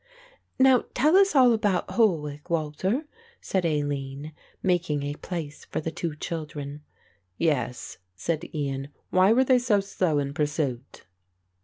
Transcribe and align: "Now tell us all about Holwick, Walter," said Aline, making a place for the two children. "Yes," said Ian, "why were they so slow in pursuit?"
"Now 0.57 0.85
tell 0.95 1.15
us 1.15 1.35
all 1.35 1.53
about 1.53 1.91
Holwick, 1.91 2.49
Walter," 2.49 3.05
said 3.39 3.65
Aline, 3.65 4.33
making 4.63 5.03
a 5.03 5.13
place 5.13 5.65
for 5.65 5.79
the 5.79 5.91
two 5.91 6.15
children. 6.15 6.81
"Yes," 7.37 7.99
said 8.15 8.43
Ian, 8.51 8.87
"why 9.11 9.31
were 9.31 9.43
they 9.45 9.59
so 9.59 9.79
slow 9.79 10.17
in 10.17 10.33
pursuit?" 10.33 11.05